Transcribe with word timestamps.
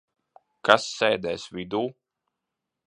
Kas 0.69 0.87
sēdēs 0.93 1.47
vidū? 1.59 1.85